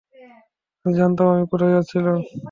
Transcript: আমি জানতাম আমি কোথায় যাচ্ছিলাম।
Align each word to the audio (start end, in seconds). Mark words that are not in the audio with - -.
আমি 0.85 0.93
জানতাম 0.97 1.27
আমি 1.33 1.45
কোথায় 1.51 1.73
যাচ্ছিলাম। 1.75 2.17